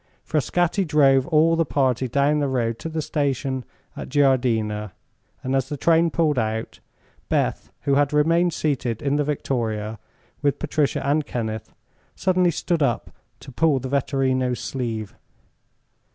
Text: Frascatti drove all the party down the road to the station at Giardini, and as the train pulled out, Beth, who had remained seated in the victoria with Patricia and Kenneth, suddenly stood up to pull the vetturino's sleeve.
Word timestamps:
Frascatti 0.23 0.83
drove 0.83 1.27
all 1.27 1.55
the 1.55 1.63
party 1.63 2.07
down 2.07 2.39
the 2.39 2.47
road 2.47 2.79
to 2.79 2.89
the 2.89 3.03
station 3.03 3.63
at 3.95 4.09
Giardini, 4.09 4.89
and 5.43 5.55
as 5.55 5.69
the 5.69 5.77
train 5.77 6.09
pulled 6.09 6.39
out, 6.39 6.79
Beth, 7.29 7.71
who 7.81 7.93
had 7.93 8.11
remained 8.11 8.51
seated 8.51 9.03
in 9.03 9.17
the 9.17 9.23
victoria 9.23 9.99
with 10.41 10.57
Patricia 10.57 11.05
and 11.05 11.27
Kenneth, 11.27 11.71
suddenly 12.15 12.49
stood 12.49 12.81
up 12.81 13.11
to 13.41 13.51
pull 13.51 13.77
the 13.77 13.89
vetturino's 13.89 14.59
sleeve. 14.59 15.13